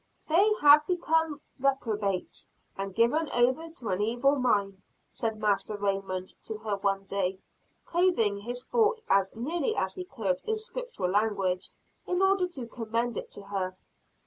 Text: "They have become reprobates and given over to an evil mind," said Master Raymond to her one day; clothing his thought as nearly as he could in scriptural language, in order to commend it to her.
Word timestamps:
"They 0.27 0.51
have 0.61 0.87
become 0.87 1.41
reprobates 1.59 2.47
and 2.75 2.95
given 2.95 3.29
over 3.35 3.69
to 3.69 3.89
an 3.89 4.01
evil 4.01 4.35
mind," 4.35 4.87
said 5.13 5.39
Master 5.39 5.77
Raymond 5.77 6.33
to 6.45 6.57
her 6.57 6.77
one 6.77 7.03
day; 7.03 7.37
clothing 7.85 8.39
his 8.39 8.63
thought 8.63 9.03
as 9.07 9.35
nearly 9.35 9.75
as 9.75 9.93
he 9.93 10.05
could 10.05 10.41
in 10.43 10.57
scriptural 10.57 11.11
language, 11.11 11.69
in 12.07 12.19
order 12.19 12.47
to 12.47 12.65
commend 12.65 13.15
it 13.15 13.29
to 13.33 13.43
her. 13.43 13.77